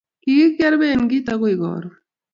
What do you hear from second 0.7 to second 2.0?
benkit akoi karon